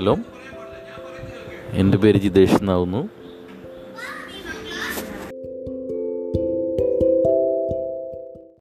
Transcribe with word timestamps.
Hello 0.00 0.16
എന്റെ 1.72 1.98
പേര് 1.98 2.18
ജിതേഷ് 2.18 2.54
എന്നാവുന്നു. 2.54 3.00